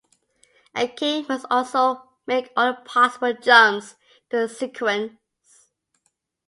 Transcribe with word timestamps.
A 0.75 0.87
king 0.87 1.27
must 1.29 1.45
also 1.51 2.09
make 2.25 2.51
all 2.57 2.73
the 2.73 2.81
possible 2.81 3.35
jumps 3.39 3.97
during 4.31 4.45
a 4.49 4.49
sequence. 4.49 5.13